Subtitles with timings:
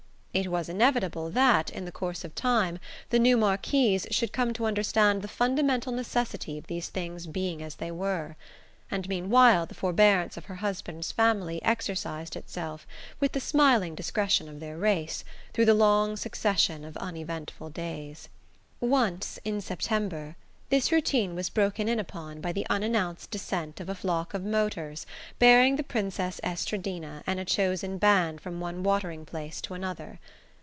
[0.33, 4.63] It was inevitable that, in the course of time, the new Marquise should come to
[4.63, 8.37] understand the fundamental necessity of these things being as they were;
[8.89, 12.87] and meanwhile the forbearance of her husband's family exercised itself,
[13.19, 18.29] with the smiling discretion of their race, through the long succession of uneventful days.
[18.79, 20.37] Once, in September,
[20.69, 25.05] this routine was broken in upon by the unannounced descent of a flock of motors
[25.37, 30.17] bearing the Princess Estradina and a chosen band from one watering place to another.